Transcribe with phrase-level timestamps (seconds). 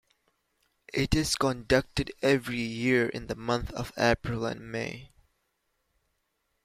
[0.91, 5.11] It is conducted every year in the month of April and May.